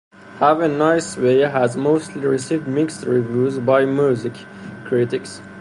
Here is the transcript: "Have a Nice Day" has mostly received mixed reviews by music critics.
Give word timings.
"Have 0.39 0.61
a 0.61 0.67
Nice 0.67 1.13
Day" 1.13 1.41
has 1.41 1.77
mostly 1.77 2.21
received 2.21 2.67
mixed 2.67 3.05
reviews 3.05 3.59
by 3.59 3.85
music 3.85 4.33
critics. 4.83 5.43